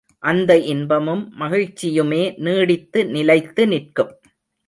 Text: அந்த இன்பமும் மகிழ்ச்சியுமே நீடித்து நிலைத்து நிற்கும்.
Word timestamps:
அந்த 0.23 0.51
இன்பமும் 0.57 1.21
மகிழ்ச்சியுமே 1.39 2.21
நீடித்து 2.37 3.05
நிலைத்து 3.05 3.67
நிற்கும். 3.67 4.11